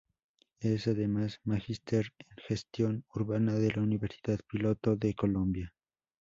Es 0.61 0.87
además 0.87 1.41
magíster 1.43 2.11
en 2.27 2.35
gestión 2.47 3.05
urbana 3.13 3.53
de 3.53 3.71
la 3.71 3.83
Universidad 3.83 4.39
Piloto 4.49 4.95
de 4.95 5.13
Colombia. 5.13 5.75